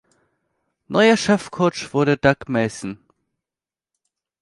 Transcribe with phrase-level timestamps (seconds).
[0.87, 2.97] Neuer Chefcoach wurde Doug Mason.